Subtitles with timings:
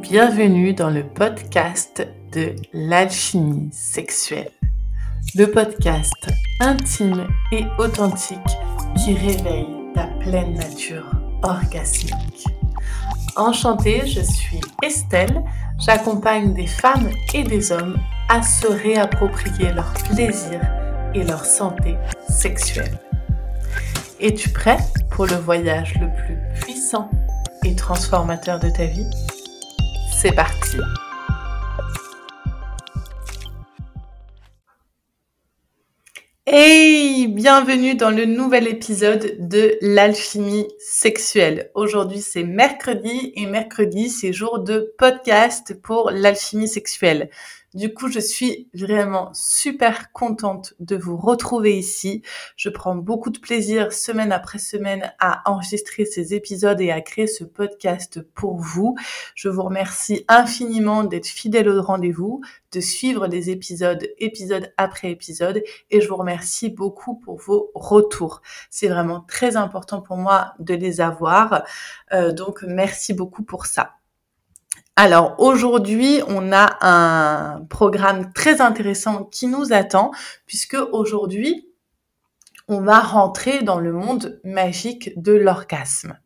[0.00, 4.50] Bienvenue dans le podcast de l'alchimie sexuelle.
[5.34, 6.12] Le podcast
[6.60, 8.38] intime et authentique
[8.96, 11.10] qui réveille ta pleine nature
[11.42, 12.44] orgasmique.
[13.36, 15.42] Enchantée, je suis Estelle.
[15.78, 17.96] J'accompagne des femmes et des hommes
[18.28, 20.60] à se réapproprier leur plaisir
[21.14, 21.96] et leur santé
[22.28, 22.98] sexuelle.
[24.20, 24.78] Es-tu prêt
[25.10, 27.10] pour le voyage le plus puissant
[27.64, 29.06] et transformateur de ta vie?
[30.26, 30.78] C'est parti
[37.46, 41.70] bienvenue dans le nouvel épisode de l'alchimie sexuelle.
[41.74, 47.30] Aujourd'hui c'est mercredi et mercredi c'est jour de podcast pour l'alchimie sexuelle.
[47.76, 52.22] Du coup, je suis vraiment super contente de vous retrouver ici.
[52.56, 57.26] Je prends beaucoup de plaisir semaine après semaine à enregistrer ces épisodes et à créer
[57.26, 58.96] ce podcast pour vous.
[59.34, 62.40] Je vous remercie infiniment d'être fidèle au rendez-vous,
[62.72, 68.40] de suivre les épisodes épisode après épisode et je vous remercie beaucoup pour vos retours.
[68.70, 71.62] C'est vraiment très important pour moi de les avoir.
[72.14, 73.96] Euh, donc merci beaucoup pour ça.
[74.98, 80.10] Alors aujourd'hui, on a un programme très intéressant qui nous attend
[80.46, 81.68] puisque aujourd'hui,
[82.66, 86.18] on va rentrer dans le monde magique de l'orgasme.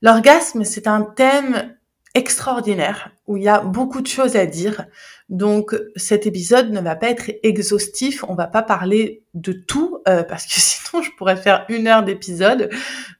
[0.00, 1.76] L'orgasme, c'est un thème
[2.14, 4.86] extraordinaire où il y a beaucoup de choses à dire.
[5.28, 10.22] Donc cet épisode ne va pas être exhaustif, on va pas parler de tout euh,
[10.28, 12.70] parce que sinon je pourrais faire une heure d'épisode.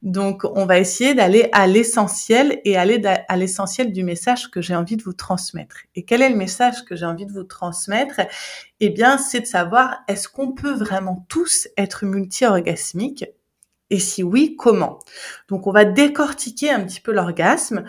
[0.03, 4.77] Donc on va essayer d'aller à l'essentiel et aller à l'essentiel du message que j'ai
[4.77, 5.77] envie de vous transmettre.
[5.97, 8.20] Et quel est le message que j'ai envie de vous transmettre?
[8.81, 13.25] Eh bien c'est de savoir est-ce qu'on peut vraiment tous être multi-orgasmiques?
[13.91, 14.98] Et si oui, comment?
[15.48, 17.84] Donc on va décortiquer un petit peu l'orgasme,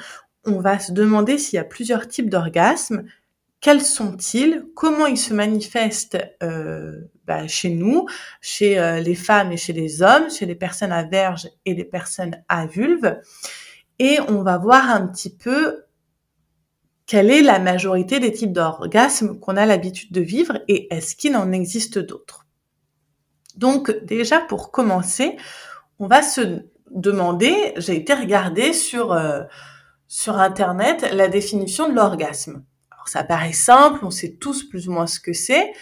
[0.46, 3.04] on va se demander s'il y a plusieurs types d'orgasmes,
[3.62, 8.06] quels sont-ils, comment ils se manifestent euh, bah, chez nous,
[8.42, 11.86] chez euh, les femmes et chez les hommes, chez les personnes à verge et les
[11.86, 13.20] personnes à vulve,
[14.00, 15.86] et on va voir un petit peu
[17.06, 21.36] quelle est la majorité des types d'orgasmes qu'on a l'habitude de vivre et est-ce qu'il
[21.36, 22.46] en existe d'autres?
[23.56, 25.38] Donc déjà pour commencer,
[26.00, 29.44] on va se demander, j'ai été regarder sur euh,
[30.08, 32.64] sur internet la définition de l'orgasme
[33.06, 35.74] ça paraît simple, on sait tous plus ou moins ce que c'est,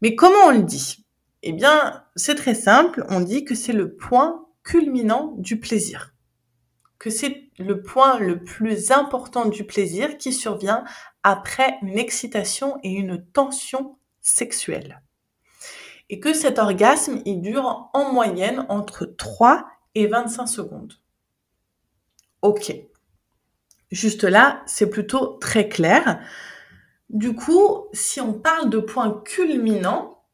[0.00, 1.04] mais comment on le dit?
[1.42, 6.14] Eh bien, c'est très simple, on dit que c'est le point culminant du plaisir,
[6.98, 10.84] que c'est le point le plus important du plaisir qui survient
[11.22, 15.02] après une excitation et une tension sexuelle.
[16.10, 20.94] Et que cet orgasme, il dure en moyenne entre 3 et 25 secondes.
[22.40, 22.74] Ok.
[23.90, 26.20] Juste là, c'est plutôt très clair.
[27.08, 30.24] Du coup, si on parle de point culminant,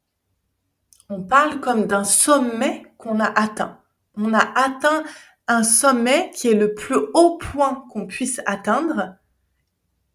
[1.09, 3.79] on parle comme d'un sommet qu'on a atteint.
[4.15, 5.03] On a atteint
[5.47, 9.15] un sommet qui est le plus haut point qu'on puisse atteindre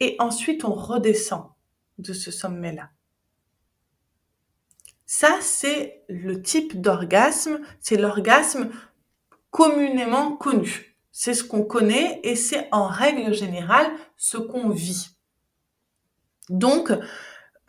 [0.00, 1.50] et ensuite on redescend
[1.98, 2.90] de ce sommet-là.
[5.06, 8.70] Ça, c'est le type d'orgasme, c'est l'orgasme
[9.50, 10.89] communément connu.
[11.22, 13.86] C'est ce qu'on connaît et c'est en règle générale
[14.16, 15.10] ce qu'on vit.
[16.48, 16.90] Donc,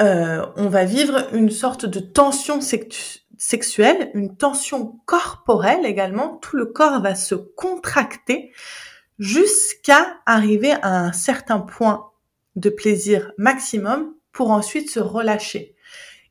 [0.02, 6.38] euh, on va vivre une sorte de tension sexuelle, une tension corporelle également.
[6.38, 8.54] Tout le corps va se contracter
[9.20, 12.10] jusqu'à arriver à un certain point
[12.56, 15.76] de plaisir maximum pour ensuite se relâcher.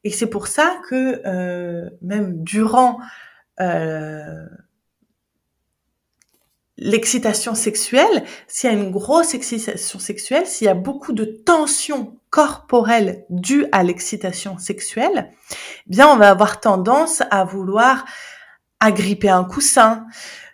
[0.05, 2.99] Et c'est pour ça que euh, même durant
[3.61, 4.47] euh,
[6.81, 12.19] l'excitation sexuelle, s'il y a une grosse excitation sexuelle, s'il y a beaucoup de tension
[12.31, 15.55] corporelle due à l'excitation sexuelle, eh
[15.87, 18.07] bien on va avoir tendance à vouloir
[18.81, 20.07] agripper un coussin,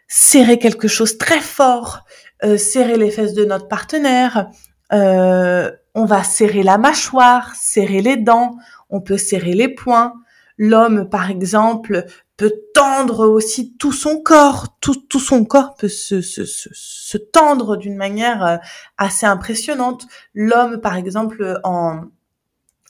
[0.08, 2.00] serrer quelque chose très fort,
[2.44, 4.50] euh, serrer les fesses de notre partenaire,
[4.92, 8.56] euh, on va serrer la mâchoire, serrer les dents,
[8.90, 10.14] on peut serrer les poings.
[10.58, 12.04] L'homme, par exemple,
[12.36, 17.76] peut tendre aussi tout son corps, tout, tout son corps peut se, se, se, tendre
[17.76, 18.56] d'une manière euh,
[18.98, 20.06] assez impressionnante.
[20.34, 22.02] L'homme, par exemple, en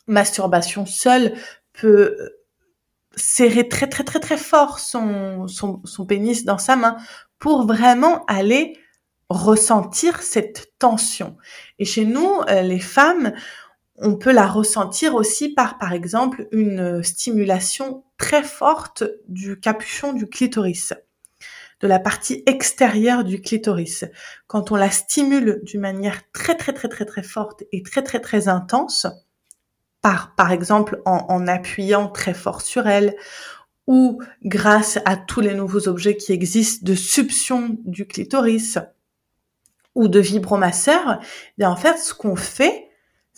[0.09, 1.35] masturbation seul,
[1.73, 2.43] peut euh,
[3.15, 6.97] serrer très très très très fort son, son, son pénis dans sa main
[7.39, 8.79] pour vraiment aller
[9.29, 11.37] ressentir cette tension.
[11.79, 13.33] Et chez nous, euh, les femmes,
[13.99, 20.27] on peut la ressentir aussi par, par exemple, une stimulation très forte du capuchon du
[20.27, 20.93] clitoris.
[21.81, 24.05] de la partie extérieure du clitoris.
[24.47, 28.21] Quand on la stimule d'une manière très très très très très forte et très très
[28.21, 29.07] très intense,
[30.01, 33.15] par, par exemple en, en appuyant très fort sur elle,
[33.87, 38.79] ou grâce à tous les nouveaux objets qui existent de succion du clitoris
[39.95, 41.21] ou de vibromasseur,
[41.59, 42.86] eh en fait, ce qu'on fait,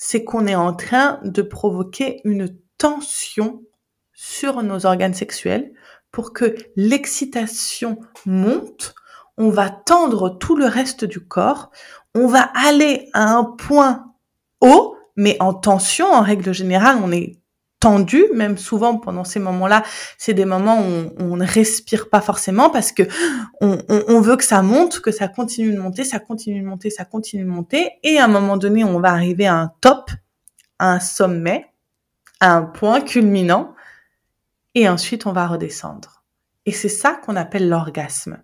[0.00, 3.62] c'est qu'on est en train de provoquer une tension
[4.14, 5.72] sur nos organes sexuels
[6.12, 8.94] pour que l'excitation monte,
[9.36, 11.70] on va tendre tout le reste du corps,
[12.14, 14.14] on va aller à un point
[14.60, 17.40] haut, mais en tension, en règle générale, on est
[17.80, 19.84] tendu, même souvent pendant ces moments-là,
[20.16, 23.04] c'est des moments où on, ne respire pas forcément parce que
[23.60, 27.04] on, veut que ça monte, que ça continue de monter, ça continue de monter, ça
[27.04, 30.10] continue de monter, et à un moment donné, on va arriver à un top,
[30.78, 31.66] à un sommet,
[32.40, 33.74] à un point culminant,
[34.74, 36.24] et ensuite on va redescendre.
[36.66, 38.42] Et c'est ça qu'on appelle l'orgasme.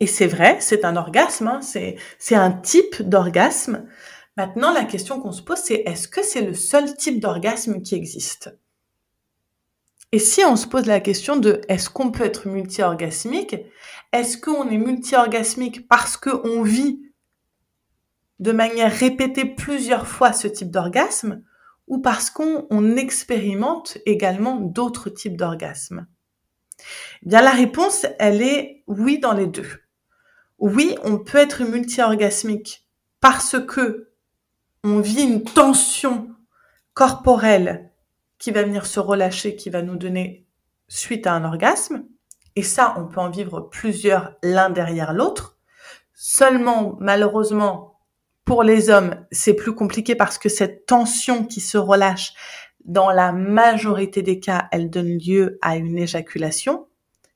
[0.00, 3.86] Et c'est vrai, c'est un orgasme, hein, c'est un type d'orgasme.
[4.36, 7.94] Maintenant, la question qu'on se pose, c'est est-ce que c'est le seul type d'orgasme qui
[7.94, 8.56] existe?
[10.10, 13.56] Et si on se pose la question de est-ce qu'on peut être multi-orgasmique
[14.12, 17.00] Est-ce qu'on est multi-orgasmique parce qu'on vit
[18.38, 21.42] de manière répétée plusieurs fois ce type d'orgasme
[21.86, 26.06] ou parce qu'on expérimente également d'autres types d'orgasmes?
[27.22, 29.82] Eh Bien, la réponse, elle est oui dans les deux.
[30.58, 32.86] Oui, on peut être multi-orgasmique
[33.20, 34.13] parce que
[34.84, 36.28] on vit une tension
[36.92, 37.90] corporelle
[38.38, 40.46] qui va venir se relâcher, qui va nous donner
[40.88, 42.04] suite à un orgasme.
[42.54, 45.58] Et ça, on peut en vivre plusieurs l'un derrière l'autre.
[46.12, 47.98] Seulement, malheureusement,
[48.44, 52.34] pour les hommes, c'est plus compliqué parce que cette tension qui se relâche,
[52.84, 56.86] dans la majorité des cas, elle donne lieu à une éjaculation.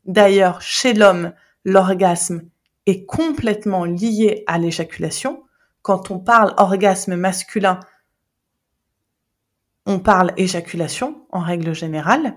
[0.04, 1.32] D'ailleurs, chez l'homme,
[1.64, 2.42] l'orgasme
[2.84, 5.42] est complètement lié à l'éjaculation
[5.88, 7.80] quand on parle orgasme masculin,
[9.86, 12.34] on parle éjaculation en règle générale.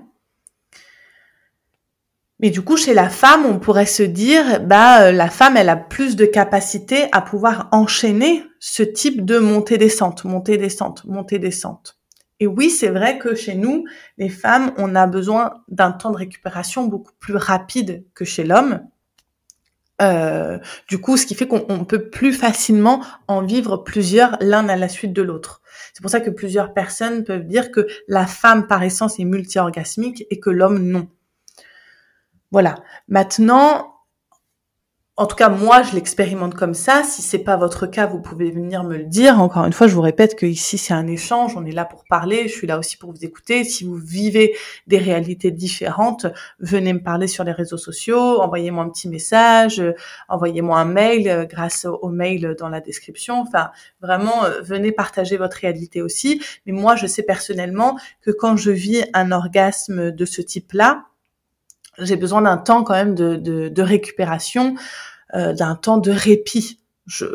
[2.40, 5.68] Mais du coup, chez la femme, on pourrait se dire, bah, euh, la femme, elle
[5.68, 12.00] a plus de capacité à pouvoir enchaîner ce type de montée-descente, montée-descente, montée-descente.
[12.40, 13.84] Et oui, c'est vrai que chez nous,
[14.18, 18.80] les femmes, on a besoin d'un temps de récupération beaucoup plus rapide que chez l'homme.
[20.02, 20.58] Euh,
[20.88, 24.90] du coup, ce qui fait qu'on peut plus facilement en vivre plusieurs l'un à la
[24.90, 25.62] suite de l'autre.
[25.94, 30.26] C'est pour ça que plusieurs personnes peuvent dire que la femme par essence est multi-orgasmique
[30.30, 31.08] et que l'homme non.
[32.52, 32.76] Voilà.
[33.08, 33.91] Maintenant,
[35.22, 37.04] en tout cas, moi, je l'expérimente comme ça.
[37.04, 39.40] Si c'est pas votre cas, vous pouvez venir me le dire.
[39.40, 41.56] Encore une fois, je vous répète que ici, c'est un échange.
[41.56, 42.48] On est là pour parler.
[42.48, 43.64] Je suis là aussi pour vous écouter.
[43.64, 44.56] Si vous vivez
[44.88, 46.26] des réalités différentes,
[46.58, 48.42] venez me parler sur les réseaux sociaux.
[48.42, 49.80] Envoyez-moi un petit message.
[50.28, 53.42] Envoyez-moi un mail euh, grâce au mail dans la description.
[53.42, 53.70] Enfin,
[54.02, 56.42] vraiment, euh, venez partager votre réalité aussi.
[56.66, 61.04] Mais moi, je sais personnellement que quand je vis un orgasme de ce type-là,
[62.00, 64.76] j'ai besoin d'un temps quand même de, de récupération
[65.36, 66.80] euh, d'un temps de répit.
[67.06, 67.26] Je,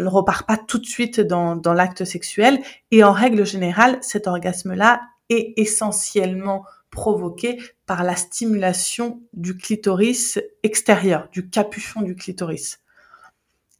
[0.00, 2.60] ne repars pas tout de suite dans, dans l'acte sexuel.
[2.90, 11.28] Et en règle générale, cet orgasme-là est essentiellement provoqué par la stimulation du clitoris extérieur,
[11.32, 12.80] du capuchon du clitoris.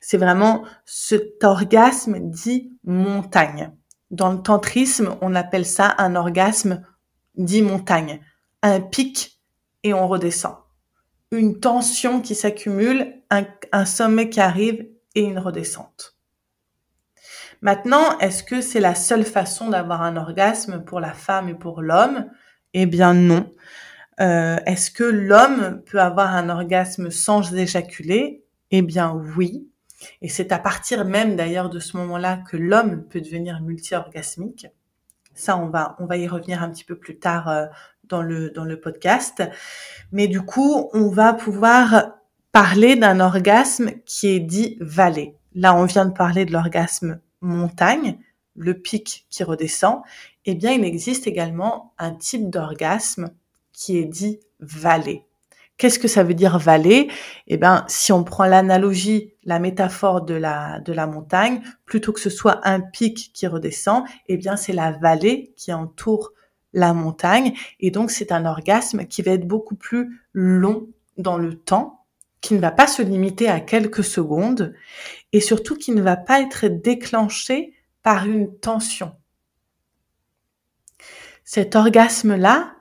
[0.00, 3.70] C'est vraiment cet orgasme dit montagne.
[4.10, 6.82] Dans le tantrisme, on appelle ça un orgasme
[7.36, 8.20] dit montagne.
[8.62, 9.40] Un pic
[9.84, 10.61] et on redescend
[11.32, 16.16] une tension qui s'accumule, un, sommet qui arrive et une redescente.
[17.62, 21.80] Maintenant, est-ce que c'est la seule façon d'avoir un orgasme pour la femme et pour
[21.80, 22.26] l'homme?
[22.74, 23.50] Eh bien non.
[24.20, 28.44] Euh, est-ce que l'homme peut avoir un orgasme sans éjaculer?
[28.70, 29.68] Eh bien oui.
[30.20, 34.66] Et c'est à partir même d'ailleurs de ce moment-là que l'homme peut devenir multi-orgasmique.
[35.34, 37.66] Ça, on va, on va y revenir un petit peu plus tard euh,
[38.04, 39.42] dans le, dans le podcast.
[40.12, 42.12] Mais du coup, on va pouvoir
[42.52, 45.36] parler d'un orgasme qui est dit vallée.
[45.54, 48.18] Là, on vient de parler de l'orgasme montagne,
[48.54, 50.02] le pic qui redescend.
[50.44, 53.30] Eh bien, il existe également un type d'orgasme
[53.72, 55.26] qui est dit vallée.
[55.82, 57.10] Qu'est-ce que ça veut dire vallée
[57.48, 62.20] Eh bien, si on prend l'analogie, la métaphore de la, de la montagne, plutôt que
[62.20, 66.34] ce soit un pic qui redescend, eh bien, c'est la vallée qui entoure
[66.72, 67.54] la montagne.
[67.80, 70.86] Et donc, c'est un orgasme qui va être beaucoup plus long
[71.18, 72.04] dans le temps,
[72.40, 74.74] qui ne va pas se limiter à quelques secondes
[75.32, 77.74] et surtout qui ne va pas être déclenché
[78.04, 79.16] par une tension.
[81.42, 82.76] Cet orgasme-là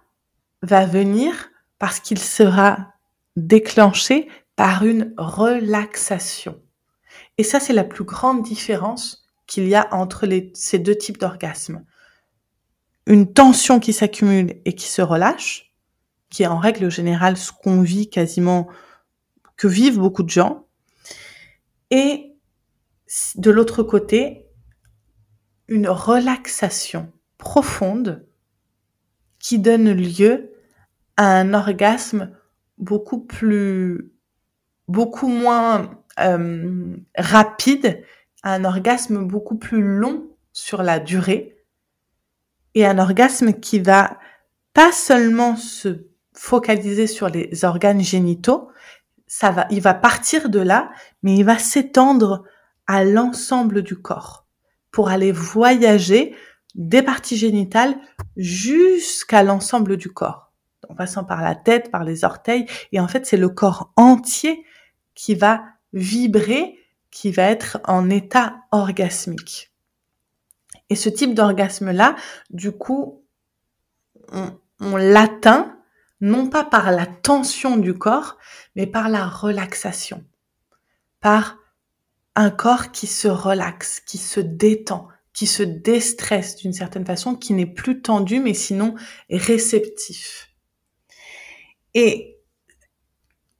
[0.61, 2.90] va venir parce qu'il sera
[3.35, 6.61] déclenchés par une relaxation.
[7.37, 11.83] Et ça, c'est la plus grande différence qu'il y a entre ces deux types d'orgasmes.
[13.07, 15.73] Une tension qui s'accumule et qui se relâche,
[16.29, 18.69] qui est en règle générale ce qu'on vit quasiment,
[19.57, 20.67] que vivent beaucoup de gens.
[21.89, 22.35] Et
[23.35, 24.47] de l'autre côté,
[25.67, 28.25] une relaxation profonde
[29.39, 30.51] qui donne lieu
[31.17, 32.31] à un orgasme
[32.81, 34.11] beaucoup plus,
[34.87, 38.03] beaucoup moins euh, rapide,
[38.43, 41.57] un orgasme beaucoup plus long sur la durée
[42.75, 44.17] et un orgasme qui va
[44.73, 48.69] pas seulement se focaliser sur les organes génitaux,
[49.27, 50.91] ça va, il va partir de là,
[51.23, 52.43] mais il va s'étendre
[52.87, 54.45] à l'ensemble du corps
[54.91, 56.35] pour aller voyager
[56.75, 57.95] des parties génitales
[58.37, 60.50] jusqu'à l'ensemble du corps,
[60.89, 64.65] en passant par la tête, par les orteils, et en fait c'est le corps entier
[65.15, 66.79] qui va vibrer,
[67.11, 69.71] qui va être en état orgasmique.
[70.89, 72.15] Et ce type d'orgasme-là,
[72.49, 73.23] du coup,
[74.31, 75.77] on, l'atteint
[76.19, 78.37] non pas par la tension du corps,
[78.75, 80.23] mais par la relaxation,
[81.19, 81.57] par
[82.35, 87.53] un corps qui se relaxe, qui se détend, qui se déstresse d'une certaine façon, qui
[87.53, 88.95] n'est plus tendu, mais sinon
[89.29, 90.50] réceptif.
[91.93, 92.37] Et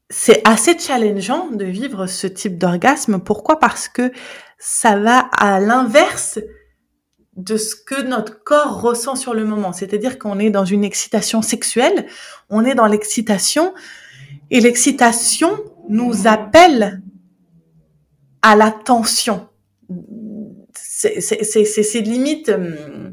[0.09, 3.19] c'est assez challengeant de vivre ce type d'orgasme.
[3.19, 3.59] Pourquoi?
[3.59, 4.11] Parce que
[4.59, 6.39] ça va à l'inverse
[7.37, 9.71] de ce que notre corps ressent sur le moment.
[9.73, 12.07] C'est-à-dire qu'on est dans une excitation sexuelle,
[12.49, 13.73] on est dans l'excitation,
[14.49, 15.57] et l'excitation
[15.89, 17.01] nous appelle
[18.41, 19.47] à la tension.
[20.73, 23.11] C'est limite euh,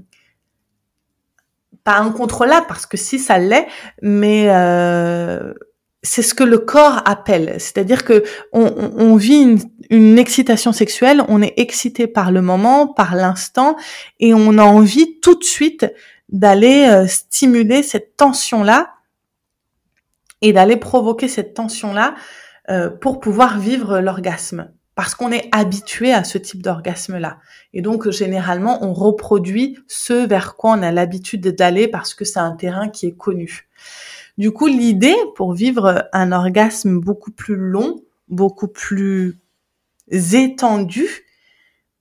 [1.89, 3.67] pas incontrôlable parce que si ça l'est,
[4.03, 5.55] mais euh,
[6.03, 7.55] c'est ce que le corps appelle.
[7.59, 13.75] C'est-à-dire que on, vit une, excitation sexuelle, on est excité par le moment, par l'instant,
[14.21, 15.87] et on a envie tout de suite
[16.29, 18.93] d'aller euh, stimuler cette tension-là
[20.43, 22.15] et d'aller provoquer cette tension-là
[23.01, 27.39] pour pouvoir vivre l'orgasme parce qu'on est habitué à ce type d'orgasme-là.
[27.73, 32.41] Et donc, généralement, on reproduit ce vers quoi on a l'habitude d'aller parce que c'est
[32.41, 33.69] un terrain qui est connu.
[34.39, 39.39] Du coup, l'idée pour vivre un orgasme beaucoup plus long, beaucoup plus
[40.11, 41.07] étendu,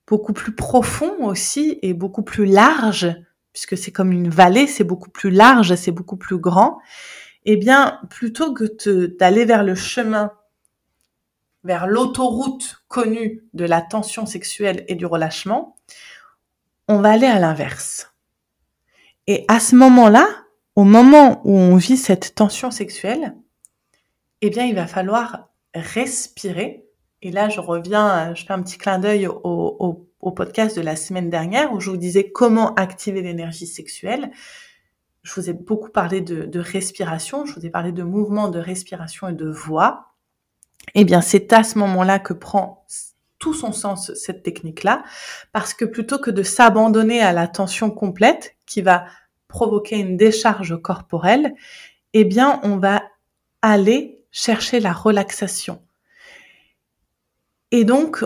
[0.08, 3.14] beaucoup plus profond aussi et beaucoup plus large,
[3.52, 6.80] puisque c'est comme une vallée, c'est beaucoup plus large, c'est beaucoup plus grand,
[7.44, 10.32] eh bien, plutôt que d'aller vers le chemin
[11.64, 15.76] vers l'autoroute connue de la tension sexuelle et du relâchement,
[16.88, 18.14] on va aller à l'inverse.
[19.26, 20.26] Et à ce moment-là,
[20.74, 23.36] au moment où on vit cette tension sexuelle,
[24.40, 26.86] eh bien, il va falloir respirer.
[27.20, 30.04] Et là, je reviens, je fais un petit clin d'œil au,
[30.36, 34.30] podcast de la semaine dernière où je vous disais comment activer l'énergie sexuelle.
[35.22, 38.58] Je vous ai beaucoup parlé de, de respiration, je vous ai parlé de mouvements de
[38.58, 40.07] respiration et de voix
[40.94, 42.84] eh bien c'est à ce moment-là que prend
[43.38, 45.04] tout son sens cette technique-là,
[45.52, 49.06] parce que plutôt que de s'abandonner à la tension complète qui va
[49.46, 51.54] provoquer une décharge corporelle,
[52.14, 53.02] eh bien on va
[53.62, 55.82] aller chercher la relaxation.
[57.70, 58.24] Et donc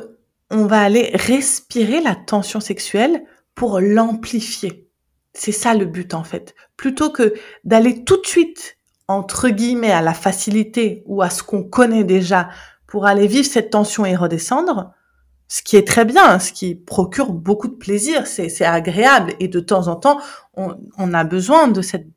[0.50, 4.88] on va aller respirer la tension sexuelle pour l'amplifier.
[5.35, 6.54] C'est ça le but en fait.
[6.76, 8.76] Plutôt que d'aller tout de suite
[9.12, 12.49] entre guillemets, à la facilité ou à ce qu'on connaît déjà
[12.87, 14.92] pour aller vivre cette tension et redescendre,
[15.49, 19.61] ce qui est très bien, ce qui procure beaucoup de plaisir, c'est agréable et de
[19.61, 20.19] temps en temps,
[20.54, 22.09] on, a besoin de cette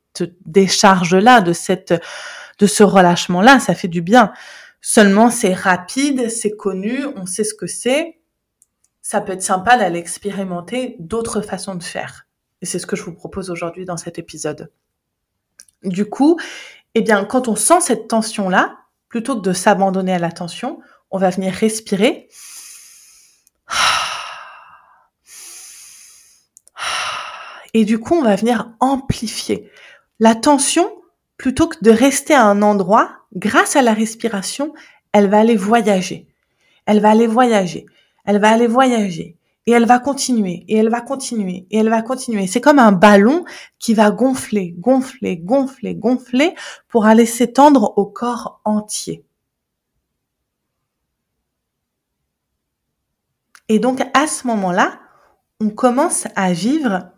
[0.46, 1.54] décharge-là, de
[2.60, 4.32] de ce relâchement-là, ça fait du bien.
[4.80, 8.20] Seulement, c'est rapide, c'est connu, on sait ce que c'est.
[9.02, 12.28] Ça peut être sympa d'aller expérimenter d'autres façons de faire.
[12.62, 14.72] Et c'est ce que je vous propose aujourd'hui dans cet épisode.
[15.84, 16.40] Du coup,
[16.96, 18.78] eh bien, quand on sent cette tension-là,
[19.10, 20.80] plutôt que de s'abandonner à la tension,
[21.12, 22.30] on va venir respirer.
[27.74, 29.70] Et du coup, on va venir amplifier.
[30.20, 30.90] La tension,
[31.36, 34.74] plutôt que de rester à un endroit, grâce à la respiration,
[35.12, 36.30] elle va aller voyager.
[36.86, 37.86] Elle va aller voyager.
[38.24, 39.36] Elle va aller voyager
[39.66, 42.48] et elle va continuer, et elle va continuer, et elle va continuer.
[42.48, 43.46] C'est comme un ballon
[43.80, 46.54] qui va gonfler, gonfler, gonfler, gonfler
[46.88, 49.24] pour aller s'étendre au corps entier.
[53.68, 55.00] Et donc à ce moment-là,
[55.60, 57.12] on commence à vivre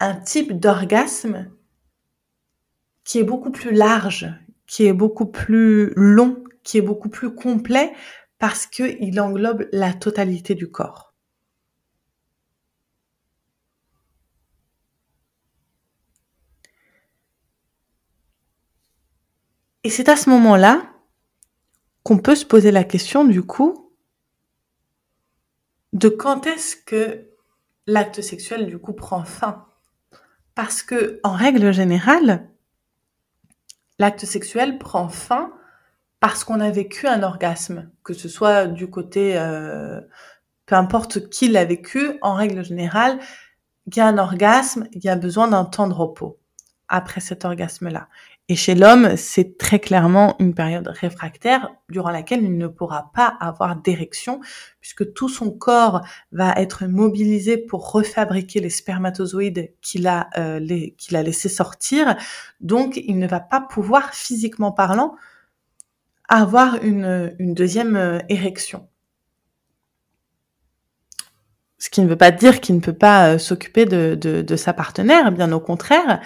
[0.00, 1.50] un type d'orgasme
[3.04, 4.28] qui est beaucoup plus large,
[4.66, 7.92] qui est beaucoup plus long, qui est beaucoup plus complet
[8.46, 11.14] parce qu'il englobe la totalité du corps.
[19.82, 20.92] Et c'est à ce moment-là
[22.02, 23.90] qu'on peut se poser la question du coup
[25.94, 27.30] de quand est-ce que
[27.86, 29.66] l'acte sexuel du coup prend fin?
[30.54, 32.50] Parce que en règle générale,
[33.98, 35.50] l'acte sexuel prend fin
[36.24, 40.00] parce qu'on a vécu un orgasme, que ce soit du côté, euh,
[40.64, 43.18] peu importe qui l'a vécu, en règle générale,
[43.86, 46.40] il y a un orgasme, il y a besoin d'un temps de repos
[46.88, 48.08] après cet orgasme-là.
[48.48, 53.36] Et chez l'homme, c'est très clairement une période réfractaire durant laquelle il ne pourra pas
[53.38, 54.40] avoir d'érection
[54.80, 56.00] puisque tout son corps
[56.32, 60.58] va être mobilisé pour refabriquer les spermatozoïdes qu'il a, euh,
[60.96, 62.16] qu'il a laissé sortir.
[62.60, 65.16] Donc, il ne va pas pouvoir, physiquement parlant,
[66.28, 68.88] avoir une, deuxième euh, érection.
[71.78, 75.32] Ce qui ne veut pas dire qu'il ne peut pas euh, s'occuper de sa partenaire,
[75.32, 76.20] bien au contraire,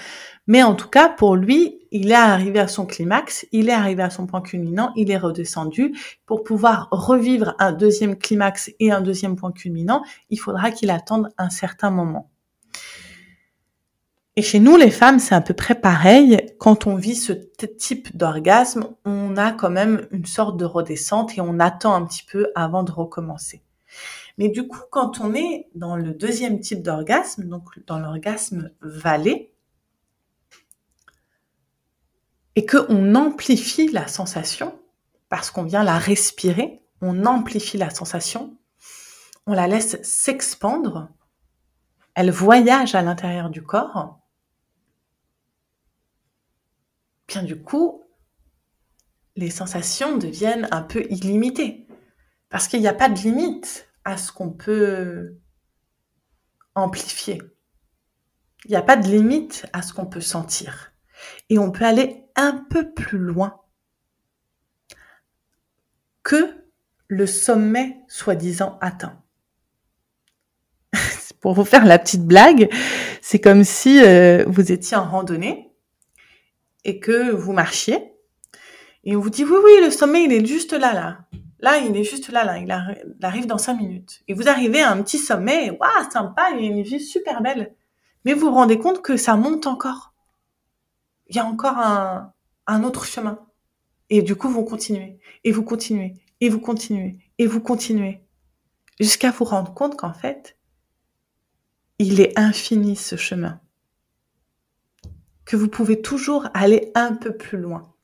[0.49, 4.03] mais en tout cas, pour lui, il est arrivé à son climax, il est arrivé
[4.03, 5.95] à son point culminant, il est redescendu.
[6.25, 11.29] Pour pouvoir revivre un deuxième climax et un deuxième point culminant, il faudra qu'il attende
[11.37, 12.31] un certain moment.
[14.39, 16.39] Et chez nous, les femmes, c'est à peu près pareil.
[16.61, 21.41] Quand on vit ce type d'orgasme, on a quand même une sorte de redescente et
[21.41, 23.65] on attend un petit peu avant de recommencer.
[24.37, 29.53] Mais du coup, quand on est dans le deuxième type d'orgasme, donc dans l'orgasme vallée,
[32.55, 34.73] et qu'on amplifie la sensation,
[35.29, 38.57] parce qu'on vient la respirer, on amplifie la sensation,
[39.49, 41.09] on la laisse s'expandre,
[42.15, 44.18] elle voyage à l'intérieur du corps,
[47.29, 48.03] bien du coup,
[49.37, 51.87] les sensations deviennent un peu illimitées.
[52.49, 55.39] Parce qu'il n'y a pas de limite à ce qu'on peut
[56.75, 57.41] amplifier.
[58.65, 60.93] Il n'y a pas de limite à ce qu'on peut sentir.
[61.51, 63.61] Et on peut aller un peu plus loin
[66.23, 66.65] que
[67.07, 69.23] le sommet soi-disant atteint.
[71.41, 72.69] Pour vous faire la petite blague,
[73.23, 75.68] c'est comme si euh, vous étiez en randonnée
[76.85, 78.13] et que vous marchiez.
[79.05, 81.19] Et on vous dit oui oui le sommet il est juste là là.
[81.61, 82.59] Là il est juste là là.
[82.59, 82.71] Il,
[83.23, 84.23] arrive dans cinq minutes.
[84.29, 87.43] Et vous arrivez à un petit sommet waouh sympa il y a une vue super
[87.43, 87.75] belle.
[88.25, 90.13] Mais vous vous rendez compte que ça monte encore.
[91.29, 92.33] Il y a encore un,
[92.67, 93.39] un autre chemin.
[94.11, 98.23] Et du coup, vous continuez, et vous continuez, et vous continuez, et vous continuez,
[99.01, 100.57] jusqu'à vous rendre compte qu'en fait,
[101.99, 103.61] il est infini ce chemin.
[105.49, 107.95] Que vous pouvez toujours aller un peu plus loin.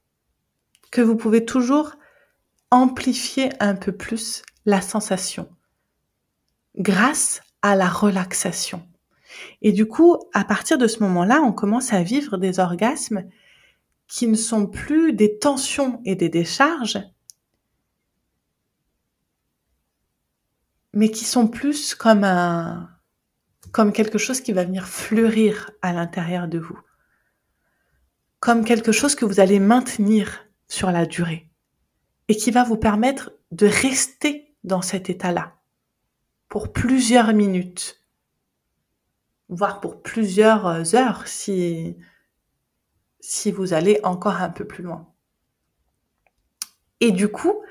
[0.91, 1.93] Que vous pouvez toujours
[2.71, 5.55] amplifier un peu plus la sensation
[6.75, 8.89] grâce à la relaxation.
[9.61, 13.29] Et du coup, à partir de ce moment-là, on commence à vivre des orgasmes
[14.09, 16.99] qui ne sont plus des tensions et des décharges,
[20.95, 22.89] mais qui sont plus comme un,
[23.71, 26.81] comme quelque chose qui va venir fleurir à l'intérieur de vous.
[28.45, 31.49] Comme quelque chose que vous allez maintenir sur la durée
[32.29, 35.57] et qui va vous permettre de rester dans cet état-là
[36.51, 38.05] pour plusieurs minutes
[39.49, 41.97] voire pour plusieurs heures si,
[43.19, 45.11] si vous allez encore un peu plus loin.
[47.01, 47.65] Et du coup,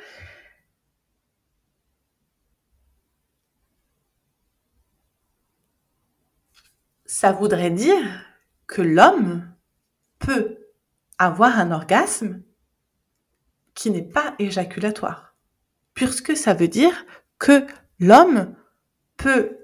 [7.05, 8.25] ça voudrait dire
[8.65, 9.53] que l'homme
[10.17, 10.52] peut
[11.25, 12.41] avoir un orgasme
[13.73, 15.35] qui n'est pas éjaculatoire.
[15.93, 17.05] Puisque ça veut dire
[17.39, 17.65] que
[17.99, 18.55] l'homme
[19.17, 19.57] peut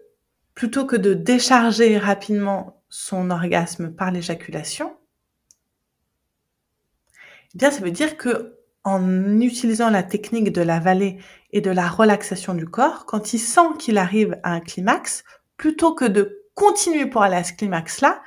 [0.55, 4.95] plutôt que de décharger rapidement son orgasme par l'éjaculation,
[7.53, 11.19] eh bien, ça veut dire que en utilisant la technique de la vallée
[11.51, 15.23] et de la relaxation du corps, quand il sent qu'il arrive à un climax,
[15.57, 18.21] plutôt que de continuer pour aller à ce climax-là,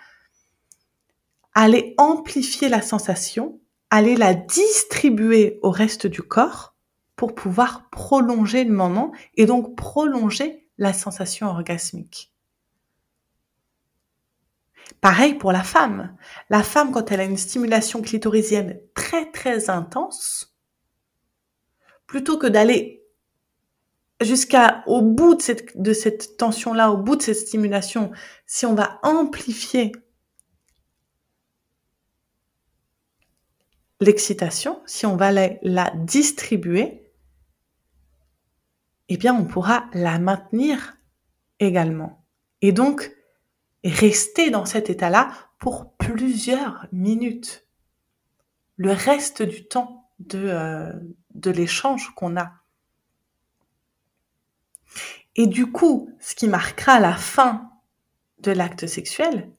[1.55, 3.61] aller amplifier la sensation,
[3.91, 6.75] aller la distribuer au reste du corps
[7.17, 12.33] pour pouvoir prolonger le moment et donc prolonger la sensation orgasmique.
[15.01, 16.17] Pareil pour la femme.
[16.49, 20.57] La femme, quand elle a une stimulation clitorisienne très très intense,
[22.07, 23.03] plutôt que d'aller
[24.21, 28.12] jusqu'à au bout de cette, de cette tension-là, au bout de cette stimulation,
[28.47, 29.93] si on va amplifier
[34.03, 37.03] l'excitation, si on va la, distribuer,
[39.09, 40.97] eh bien, on pourra la maintenir
[41.61, 42.25] également.
[42.61, 43.12] Et donc,
[43.85, 47.67] rester dans cet état-là pour plusieurs minutes.
[48.77, 50.93] Le reste du temps de, euh,
[51.35, 52.53] de l'échange qu'on a.
[55.37, 57.71] Et du coup, ce qui marquera la fin
[58.41, 59.51] de l'acte sexuel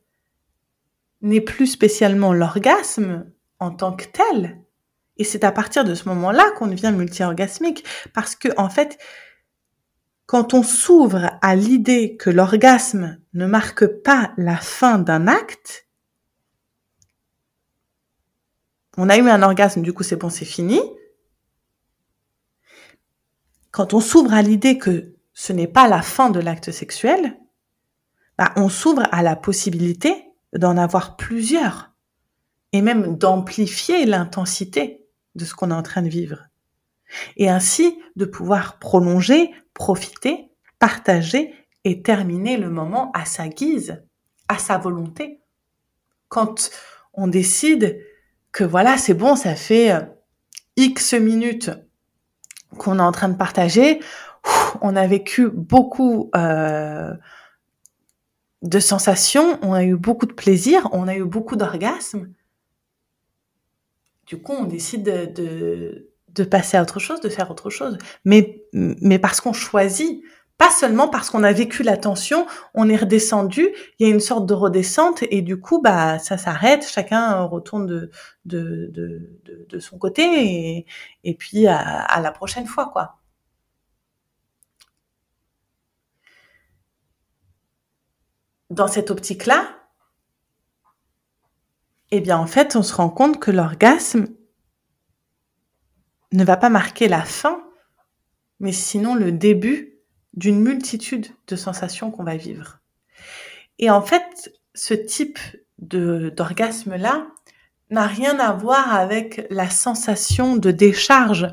[1.21, 3.31] n'est plus spécialement l'orgasme
[3.63, 4.61] en tant que tel.
[5.17, 7.85] Et c'est à partir de ce moment-là qu'on devient multi-orgasmique.
[8.13, 8.97] Parce que, en fait,
[10.25, 15.87] quand on s'ouvre à l'idée que l'orgasme ne marque pas la fin d'un acte,
[18.97, 20.79] on a eu un orgasme, du coup c'est bon, c'est fini.
[23.71, 27.39] Quand on s'ouvre à l'idée que ce n'est pas la fin de l'acte sexuel,
[28.37, 31.92] bah, on s'ouvre à la possibilité d'en avoir plusieurs
[32.73, 35.05] et même d'amplifier l'intensité
[35.35, 36.47] de ce qu'on est en train de vivre.
[37.37, 44.03] Et ainsi de pouvoir prolonger, profiter, partager et terminer le moment à sa guise,
[44.47, 45.41] à sa volonté.
[46.29, 46.71] Quand
[47.13, 47.99] on décide
[48.51, 50.01] que voilà, c'est bon, ça fait euh,
[50.77, 51.71] X minutes
[52.77, 53.99] qu'on est en train de partager,
[54.81, 57.13] on a vécu beaucoup euh,
[58.63, 62.33] de sensations, on a eu beaucoup de plaisir, on a eu beaucoup d'orgasmes.
[64.25, 67.97] Du coup, on décide de, passer à autre chose, de faire autre chose.
[68.25, 68.65] Mais,
[69.21, 70.23] parce qu'on choisit,
[70.57, 74.19] pas seulement parce qu'on a vécu la tension, on est redescendu, il y a une
[74.19, 78.09] sorte de redescente et du coup, bah, ça s'arrête, chacun retourne
[78.45, 80.85] de, son côté et,
[81.23, 83.17] et puis à, à la prochaine fois, quoi.
[88.69, 89.82] Dans cette optique-là,
[92.15, 94.27] eh bien, en fait, on se rend compte que l'orgasme,
[96.31, 97.63] ne va pas marquer la fin,
[98.59, 99.99] mais sinon le début
[100.33, 102.79] d'une multitude de sensations qu'on va vivre.
[103.79, 105.39] Et en fait, ce type
[105.79, 107.27] d'orgasme-là
[107.89, 111.47] n'a rien à voir avec la sensation de décharge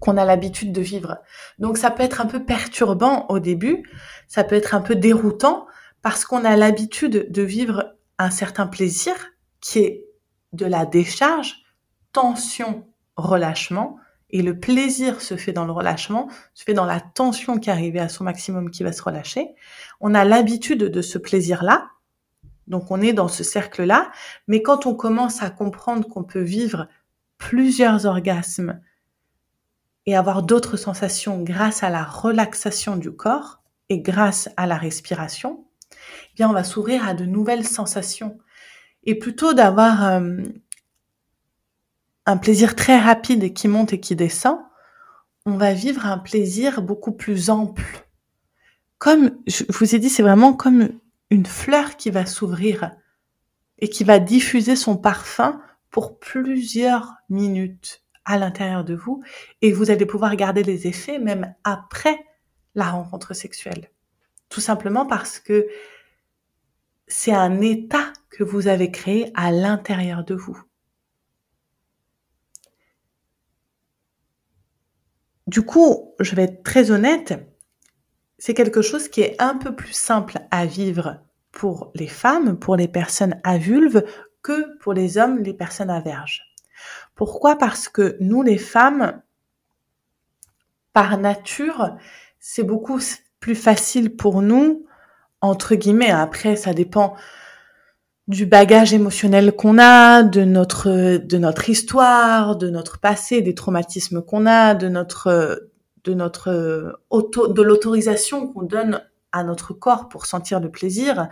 [0.00, 1.18] qu'on a l'habitude de vivre.
[1.58, 3.88] Donc ça peut être un peu perturbant au début,
[4.26, 5.66] ça peut être un peu déroutant
[6.00, 9.31] parce qu'on a l'habitude de vivre un certain plaisir
[9.62, 10.04] qui est
[10.52, 11.62] de la décharge,
[12.12, 13.96] tension relâchement.
[14.28, 17.96] Et le plaisir se fait dans le relâchement, se fait dans la tension qui arrive
[17.96, 19.54] à son maximum qui va se relâcher.
[20.00, 21.88] On a l'habitude de ce plaisir-là.
[22.66, 24.10] Donc on est dans ce cercle-là.
[24.48, 26.88] Mais quand on commence à comprendre qu'on peut vivre
[27.36, 28.80] plusieurs orgasmes
[30.06, 35.66] et avoir d'autres sensations grâce à la relaxation du corps et grâce à la respiration,
[35.92, 38.38] eh bien on va s'ouvrir à de nouvelles sensations.
[39.04, 40.42] Et plutôt d'avoir euh,
[42.26, 44.58] un plaisir très rapide qui monte et qui descend,
[45.44, 48.06] on va vivre un plaisir beaucoup plus ample.
[48.98, 50.90] Comme je vous ai dit, c'est vraiment comme
[51.30, 52.92] une fleur qui va s'ouvrir
[53.78, 55.60] et qui va diffuser son parfum
[55.90, 59.22] pour plusieurs minutes à l'intérieur de vous
[59.60, 62.16] et vous allez pouvoir garder les effets même après
[62.74, 63.90] la rencontre sexuelle.
[64.48, 65.66] Tout simplement parce que
[67.08, 70.60] c'est un état que vous avez créé à l'intérieur de vous.
[75.46, 77.34] Du coup, je vais être très honnête,
[78.38, 81.20] c'est quelque chose qui est un peu plus simple à vivre
[81.52, 84.02] pour les femmes, pour les personnes à vulve,
[84.42, 86.42] que pour les hommes, les personnes à verge.
[87.14, 87.56] Pourquoi?
[87.56, 89.20] Parce que nous, les femmes,
[90.92, 91.96] par nature,
[92.40, 92.98] c'est beaucoup
[93.40, 94.86] plus facile pour nous,
[95.40, 96.10] entre guillemets.
[96.10, 97.14] Après, ça dépend
[98.28, 104.22] du bagage émotionnel qu'on a, de notre de notre histoire, de notre passé, des traumatismes
[104.22, 105.68] qu'on a, de notre
[106.04, 111.28] de notre auto de l'autorisation qu'on donne à notre corps pour sentir le plaisir.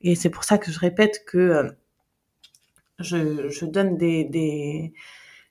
[0.00, 1.70] Et c'est pour ça que je répète que euh,
[2.98, 4.92] je, je donne des, des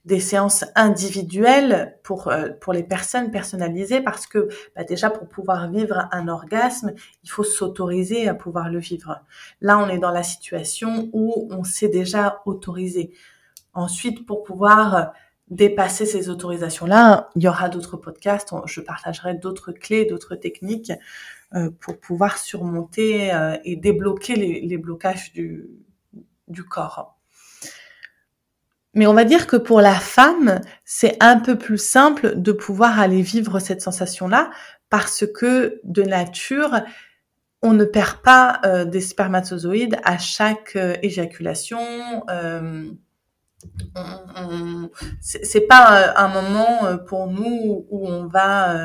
[0.05, 5.69] des séances individuelles pour euh, pour les personnes personnalisées parce que bah déjà pour pouvoir
[5.71, 9.21] vivre un orgasme, il faut s'autoriser à pouvoir le vivre.
[9.61, 13.13] Là, on est dans la situation où on s'est déjà autorisé.
[13.73, 15.13] Ensuite, pour pouvoir
[15.49, 20.91] dépasser ces autorisations-là, il y aura d'autres podcasts, je partagerai d'autres clés, d'autres techniques
[21.53, 25.69] euh, pour pouvoir surmonter euh, et débloquer les, les blocages du,
[26.47, 27.17] du corps.
[28.93, 32.99] Mais on va dire que pour la femme, c'est un peu plus simple de pouvoir
[32.99, 34.51] aller vivre cette sensation-là
[34.89, 36.82] parce que de nature,
[37.63, 41.79] on ne perd pas euh, des spermatozoïdes à chaque euh, éjaculation.
[42.29, 42.91] Euh,
[45.21, 48.75] c'est pas un moment pour nous où on va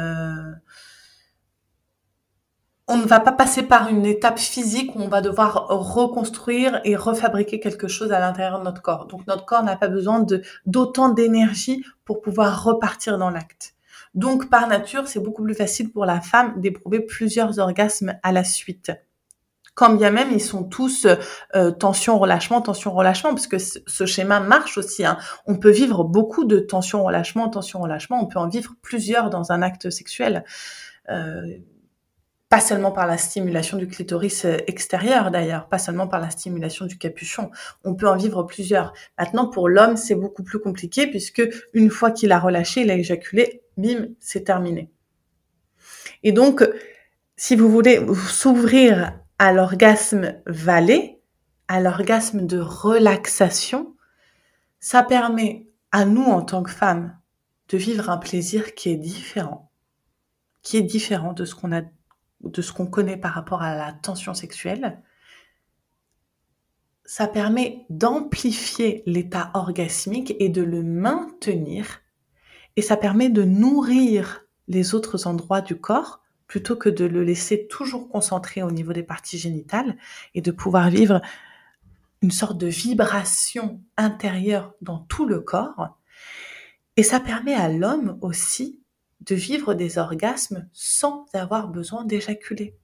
[2.88, 6.96] on ne va pas passer par une étape physique où on va devoir reconstruire et
[6.96, 9.06] refabriquer quelque chose à l'intérieur de notre corps.
[9.06, 10.24] Donc notre corps n'a pas besoin
[10.64, 13.74] d'autant d'énergie pour pouvoir repartir dans l'acte.
[14.14, 18.42] Donc par nature, c'est beaucoup plus facile pour la femme d'éprouver plusieurs orgasmes à la
[18.42, 18.90] suite.
[19.74, 21.06] Quand bien même ils sont tous
[21.54, 25.04] euh, tension relâchement tension relâchement parce que ce schéma marche aussi.
[25.04, 25.18] Hein.
[25.46, 28.18] On peut vivre beaucoup de tension relâchement tension relâchement.
[28.20, 30.44] On peut en vivre plusieurs dans un acte sexuel.
[31.10, 31.42] Euh,
[32.48, 36.86] pas seulement par la stimulation du clitoris euh, extérieur d'ailleurs, pas seulement par la stimulation
[36.86, 37.50] du capuchon.
[37.84, 38.94] On peut en vivre plusieurs.
[39.18, 41.42] Maintenant, pour l'homme, c'est beaucoup plus compliqué puisque
[41.74, 44.90] une fois qu'il a relâché, il a éjaculé, bim, c'est terminé.
[46.22, 46.66] Et donc,
[47.36, 51.20] si vous voulez s'ouvrir à l'orgasme valé,
[51.68, 53.94] à l'orgasme de relaxation,
[54.80, 57.16] ça permet à nous en tant que femmes
[57.68, 59.70] de vivre un plaisir qui est différent,
[60.62, 61.82] qui est différent de ce qu'on a
[62.42, 65.00] de ce qu'on connaît par rapport à la tension sexuelle,
[67.04, 72.00] ça permet d'amplifier l'état orgasmique et de le maintenir.
[72.76, 77.66] Et ça permet de nourrir les autres endroits du corps plutôt que de le laisser
[77.66, 79.96] toujours concentré au niveau des parties génitales
[80.34, 81.20] et de pouvoir vivre
[82.22, 85.98] une sorte de vibration intérieure dans tout le corps.
[86.96, 88.82] Et ça permet à l'homme aussi
[89.28, 92.74] de vivre des orgasmes sans avoir besoin d'éjaculer.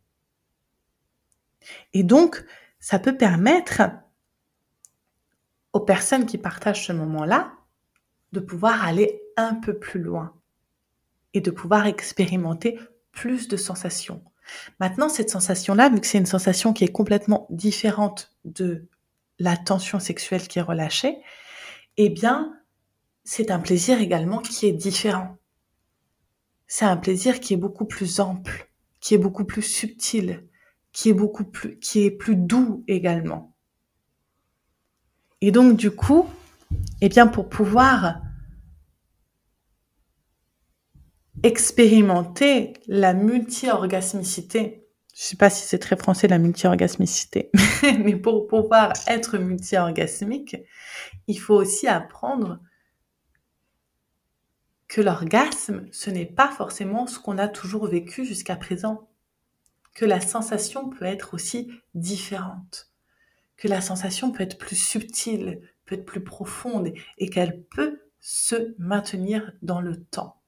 [1.94, 2.44] Et donc,
[2.78, 3.82] ça peut permettre
[5.72, 7.54] aux personnes qui partagent ce moment-là
[8.32, 10.34] de pouvoir aller un peu plus loin
[11.32, 12.78] et de pouvoir expérimenter
[13.10, 14.22] plus de sensations.
[14.78, 18.86] Maintenant, cette sensation-là, vu que c'est une sensation qui est complètement différente de
[19.38, 21.16] la tension sexuelle qui est relâchée,
[21.96, 22.54] eh bien,
[23.24, 25.38] c'est un plaisir également qui est différent
[26.76, 30.42] c'est un plaisir qui est beaucoup plus ample, qui est beaucoup plus subtil,
[30.90, 33.54] qui est beaucoup plus, qui est plus doux également.
[35.40, 36.28] Et donc, du coup,
[37.00, 38.22] eh bien, pour pouvoir
[41.44, 47.52] expérimenter la multi-orgasmicité, je sais pas si c'est très français la multi-orgasmicité,
[48.00, 50.56] mais pour pouvoir être multi-orgasmique,
[51.28, 52.58] il faut aussi apprendre
[54.94, 59.08] que l'orgasme, ce n'est pas forcément ce qu'on a toujours vécu jusqu'à présent,
[59.92, 62.92] que la sensation peut être aussi différente,
[63.56, 68.76] que la sensation peut être plus subtile, peut être plus profonde et qu'elle peut se
[68.78, 70.40] maintenir dans le temps.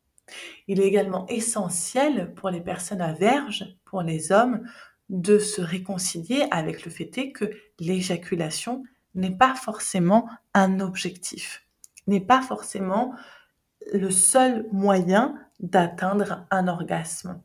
[0.69, 4.65] Il est également essentiel pour les personnes à verge, pour les hommes,
[5.09, 8.85] de se réconcilier avec le fait que l'éjaculation
[9.17, 11.67] n'est pas forcément un objectif,
[12.07, 13.13] n'est pas forcément
[13.93, 17.41] le seul moyen d'atteindre un orgasme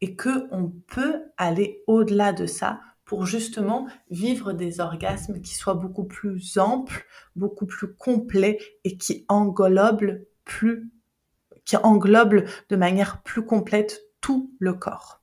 [0.00, 5.74] et que on peut aller au-delà de ça pour justement vivre des orgasmes qui soient
[5.74, 10.90] beaucoup plus amples, beaucoup plus complets et qui englobent plus
[11.64, 15.22] qui englobent de manière plus complète tout le corps.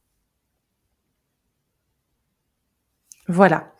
[3.27, 3.73] Voilà.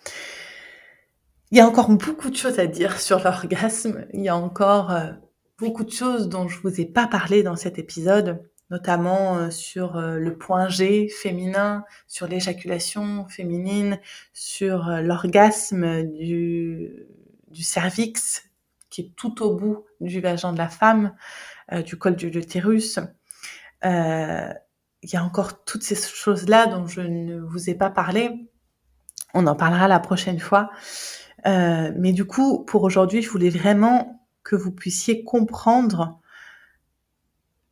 [1.52, 4.06] Il y a encore beaucoup de choses à dire sur l'orgasme.
[4.13, 5.12] Il y a encore euh,
[5.58, 9.98] beaucoup de choses dont je vous ai pas parlé dans cet épisode, notamment euh, sur
[9.98, 14.00] euh, le point G féminin, sur l'éjaculation féminine,
[14.34, 17.08] sur euh, l'orgasme du,
[17.50, 18.43] du cervix
[18.89, 21.13] qui est tout au bout du vagin de la femme,
[21.86, 23.00] du col du utérus.
[23.84, 28.50] Il y a encore toutes ces choses-là dont je ne vous ai pas parlé.
[29.34, 30.72] On en parlera la prochaine fois.
[31.46, 34.17] mais du coup, pour aujourd'hui, je voulais vraiment
[34.48, 36.22] que vous puissiez comprendre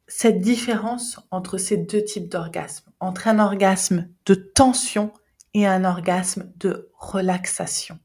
[0.08, 5.14] cette différence entre ces deux types d'orgasmes, entre un orgasme de tension
[5.54, 7.98] et un orgasme de relaxation.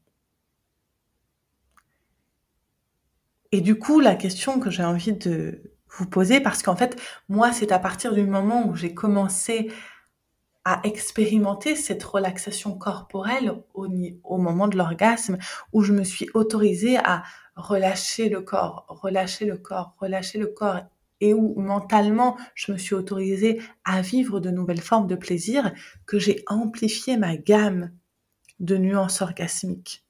[3.51, 7.51] Et du coup, la question que j'ai envie de vous poser, parce qu'en fait, moi,
[7.51, 9.69] c'est à partir du moment où j'ai commencé
[10.63, 15.37] à expérimenter cette relaxation corporelle au, moment de l'orgasme,
[15.73, 17.23] où je me suis autorisée à
[17.61, 20.81] relâcher le corps, relâcher le corps, relâcher le corps,
[21.21, 25.71] et où mentalement je me suis autorisée à vivre de nouvelles formes de plaisir,
[26.05, 27.91] que j'ai amplifié ma gamme
[28.59, 30.05] de nuances orgasmiques.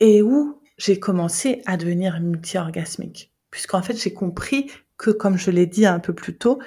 [0.00, 3.32] Et où j'ai commencé à devenir multi-orgasmique.
[3.50, 6.60] Puisqu'en fait, j'ai compris que, comme je l'ai dit un peu plus tôt,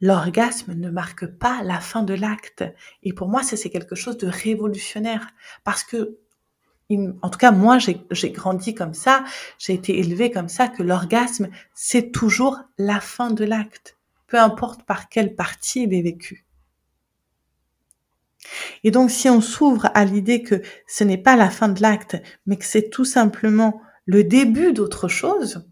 [0.00, 2.64] l'orgasme ne marque pas la fin de l'acte.
[3.02, 5.28] Et pour moi, ça, c'est quelque chose de révolutionnaire.
[5.64, 6.18] Parce que
[6.90, 9.24] en tout cas, moi, j'ai grandi comme ça,
[9.58, 14.84] j'ai été élevée comme ça, que l'orgasme, c'est toujours la fin de l'acte, peu importe
[14.84, 16.44] par quelle partie il est vécu.
[18.82, 22.16] Et donc, si on s'ouvre à l'idée que ce n'est pas la fin de l'acte,
[22.46, 25.66] mais que c'est tout simplement le début d'autre chose,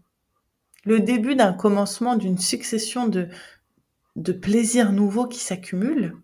[0.83, 3.29] le début d'un commencement d'une succession de,
[4.41, 6.17] plaisirs nouveaux qui s'accumulent,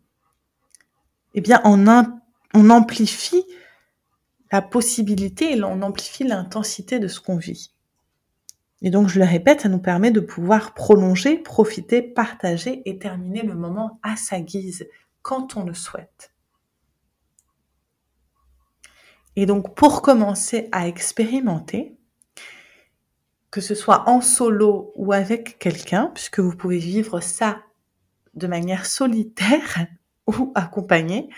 [1.36, 3.45] eh bien, on amplifie
[4.51, 7.73] la possibilité et on amplifie l'intensité de ce qu'on vit.
[8.81, 13.43] Et donc, je le répète, ça nous permet de pouvoir prolonger, profiter, partager et terminer
[13.43, 14.88] le moment à sa guise,
[15.21, 16.33] quand on le souhaite.
[19.35, 21.97] Et donc, pour commencer à expérimenter,
[23.51, 27.62] que ce soit en solo ou avec quelqu'un, puisque vous pouvez vivre ça
[28.35, 29.88] de manière solitaire
[30.27, 31.29] ou accompagnée,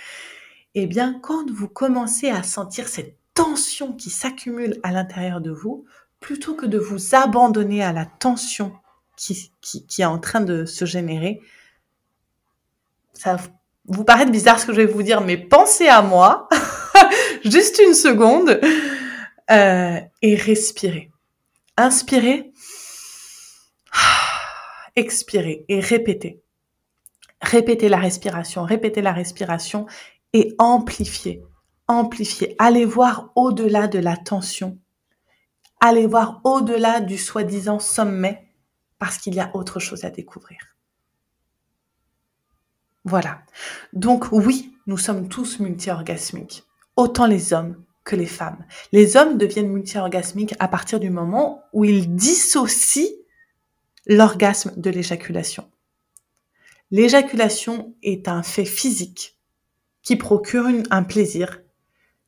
[0.75, 5.85] eh bien, quand vous commencez à sentir cette tension qui s'accumule à l'intérieur de vous,
[6.19, 8.73] plutôt que de vous abandonner à la tension
[9.17, 9.51] qui,
[9.99, 11.41] est en train de se générer,
[13.13, 13.37] ça
[13.85, 16.47] vous paraît bizarre ce que je vais vous dire, mais pensez à moi,
[17.45, 18.59] juste une seconde,
[19.51, 21.11] euh, et respirez.
[21.77, 22.51] Inspirez,
[24.95, 26.41] expirez et répétez.
[27.41, 29.87] Répétez la respiration, répétez la respiration
[30.33, 31.43] et amplifier,
[31.87, 32.55] amplifier.
[32.59, 34.77] Allez voir au-delà de la tension.
[35.79, 38.47] Allez voir au-delà du soi-disant sommet
[38.99, 40.59] parce qu'il y a autre chose à découvrir.
[43.03, 43.41] Voilà.
[43.93, 46.63] Donc oui, nous sommes tous multi-orgasmiques,
[46.95, 48.63] autant les hommes que les femmes.
[48.91, 53.09] Les hommes deviennent multi-orgasmiques à partir du moment où ils dissocient
[54.05, 55.69] l'orgasme de l'éjaculation.
[56.91, 59.40] L'éjaculation est un fait physique
[60.03, 61.61] qui procure un plaisir,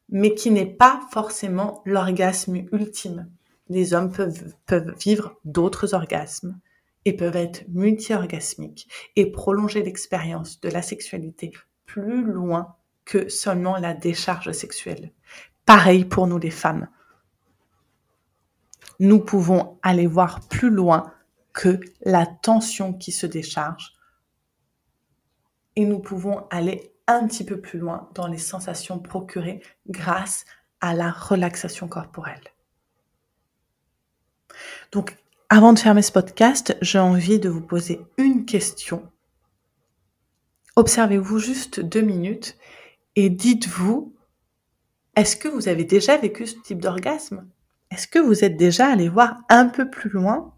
[0.09, 3.29] mais qui n'est pas forcément l'orgasme ultime.
[3.69, 6.59] Les hommes peuvent, peuvent vivre d'autres orgasmes
[7.05, 11.51] et peuvent être multi-orgasmiques et prolonger l'expérience de la sexualité
[11.85, 15.11] plus loin que seulement la décharge sexuelle.
[15.65, 16.87] Pareil pour nous les femmes.
[18.99, 21.11] Nous pouvons aller voir plus loin
[21.53, 23.93] que la tension qui se décharge
[25.75, 30.45] et nous pouvons aller un petit peu plus loin dans les sensations procurées grâce
[30.81, 32.43] à la relaxation corporelle.
[34.91, 35.17] Donc,
[35.49, 39.09] avant de fermer ce podcast, j'ai envie de vous poser une question.
[40.75, 42.57] Observez-vous juste deux minutes
[43.15, 44.15] et dites-vous,
[45.15, 47.47] est-ce que vous avez déjà vécu ce type d'orgasme?
[47.91, 50.52] Est-ce que vous êtes déjà allé voir un peu plus loin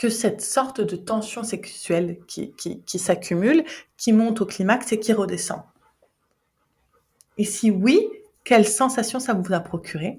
[0.00, 3.64] que cette sorte de tension sexuelle qui, qui, s'accumule,
[3.98, 5.60] qui monte au climax et qui redescend
[7.36, 8.08] Et si oui,
[8.42, 10.18] quelle sensation ça vous a procuré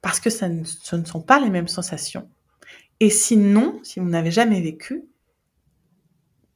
[0.00, 2.30] Parce que ça ce ne sont pas les mêmes sensations.
[3.00, 5.08] Et si non, si vous n'avez jamais vécu,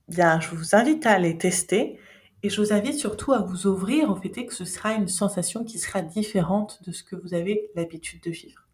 [0.07, 1.99] bien, je vous invite à aller tester
[2.45, 5.65] et je vous invite surtout à vous ouvrir au fait que ce sera une sensation
[5.65, 8.70] qui sera différente de ce que vous avez l'habitude de vivre.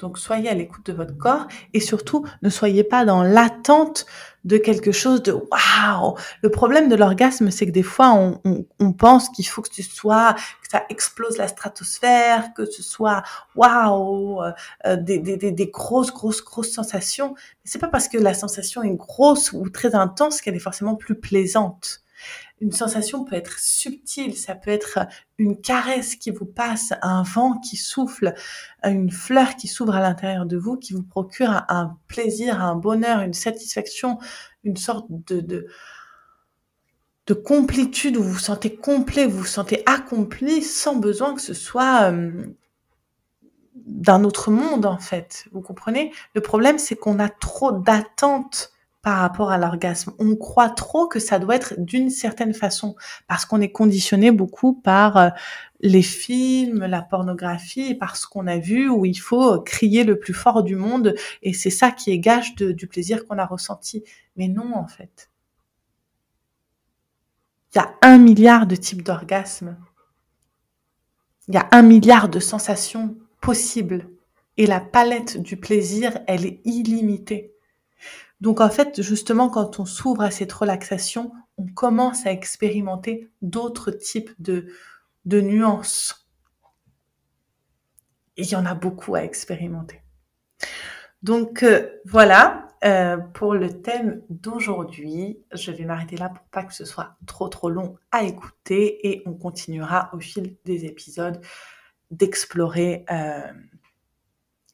[0.00, 4.06] Donc soyez à l'écoute de votre corps et surtout ne soyez pas dans l'attente
[4.44, 6.14] de quelque chose de waouh.
[6.42, 9.82] Le problème de l'orgasme, c'est que des fois on, on, pense qu'il faut que tu
[9.82, 10.32] sois,
[10.62, 13.22] que ça explose la stratosphère, que ce soit
[13.54, 17.34] waouh, euh, des, des, des, des, grosses grosses grosses sensations.
[17.36, 20.94] Mais c'est pas parce que la sensation est grosse ou très intense qu'elle est forcément
[20.94, 22.02] plus plaisante
[22.60, 25.00] une sensation peut être subtile, ça peut être
[25.38, 28.34] une caresse qui vous passe, un vent qui souffle,
[28.84, 33.20] une fleur qui s'ouvre à l'intérieur de vous, qui vous procure un, plaisir, un bonheur,
[33.20, 34.18] une satisfaction,
[34.62, 35.66] une sorte de, de,
[37.26, 41.54] de complétude où vous vous sentez complet, vous vous sentez accompli sans besoin que ce
[41.54, 42.44] soit euh,
[43.74, 45.46] d'un autre monde en fait.
[45.52, 46.12] Vous comprenez?
[46.34, 50.12] Le problème c'est qu'on a trop d'attentes par rapport à l'orgasme.
[50.18, 52.96] On croit trop que ça doit être d'une certaine façon
[53.28, 55.30] parce qu'on est conditionné beaucoup par euh,
[55.80, 60.34] les films, la pornographie par ce qu'on a vu où il faut crier le plus
[60.34, 64.04] fort du monde et c'est ça qui est gage du plaisir qu'on a ressenti.
[64.36, 65.30] Mais non, en fait.
[67.74, 69.76] Il y a un milliard de types d'orgasmes.
[71.48, 74.08] Il y a un milliard de sensations possibles.
[74.56, 77.54] Et la palette du plaisir, elle est illimitée.
[78.40, 83.90] Donc en fait, justement, quand on s'ouvre à cette relaxation, on commence à expérimenter d'autres
[83.90, 84.68] types de,
[85.26, 86.28] de nuances.
[88.36, 90.02] Il y en a beaucoup à expérimenter.
[91.22, 95.38] Donc euh, voilà euh, pour le thème d'aujourd'hui.
[95.52, 99.22] Je vais m'arrêter là pour pas que ce soit trop trop long à écouter et
[99.26, 101.40] on continuera au fil des épisodes
[102.10, 103.52] d'explorer euh,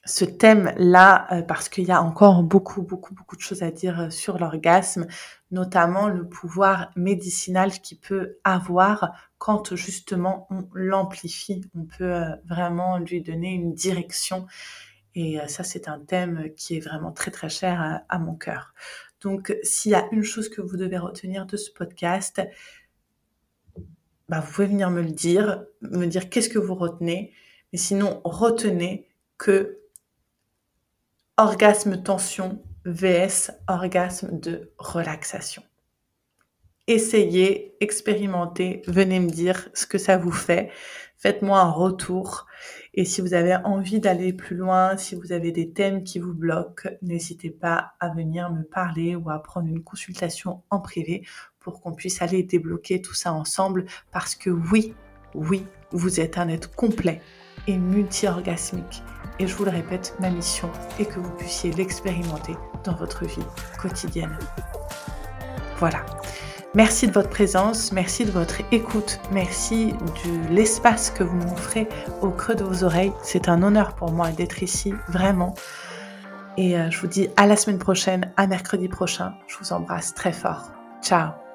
[0.07, 4.01] ce thème-là euh, parce qu'il y a encore beaucoup, beaucoup, beaucoup de choses à dire
[4.01, 5.07] euh, sur l'orgasme,
[5.51, 11.63] notamment le pouvoir médicinal qu'il peut avoir quand justement on l'amplifie.
[11.75, 14.47] On peut euh, vraiment lui donner une direction.
[15.17, 18.75] Et ça, c'est un thème qui est vraiment très, très cher à, mon cœur.
[19.23, 22.43] Donc, s'il y a une chose que vous devez retenir de ce podcast,
[24.29, 27.33] bah, vous pouvez venir me le dire, me dire qu'est-ce que vous retenez.
[27.73, 29.79] Mais sinon, retenez que
[31.39, 35.63] orgasme tension vs orgasme de relaxation.
[36.87, 40.71] Essayez, expérimentez, venez me dire ce que ça vous fait.
[41.19, 42.47] Faites-moi un retour.
[42.95, 46.33] Et si vous avez envie d'aller plus loin, si vous avez des thèmes qui vous
[46.33, 51.27] bloquent, n'hésitez pas à venir me parler ou à prendre une consultation en privé
[51.59, 53.85] pour qu'on puisse aller débloquer tout ça ensemble.
[54.11, 54.95] Parce que oui,
[55.35, 57.21] oui, vous êtes un être complet
[57.67, 59.03] et multi-orgasmique.
[59.39, 63.45] Et je vous le répète, ma mission est que vous puissiez l'expérimenter dans votre vie
[63.79, 64.37] quotidienne.
[65.79, 66.05] Voilà.
[66.75, 71.89] Merci de votre présence, merci de votre écoute, merci de l'espace que vous m'offrez
[72.21, 73.13] au creux de vos oreilles.
[73.23, 75.55] C'est un honneur pour moi d'être ici, vraiment.
[76.59, 79.35] Et euh, je vous dis à la semaine prochaine, à mercredi prochain.
[79.47, 80.71] Je vous embrasse très fort.
[81.03, 81.46] Ciao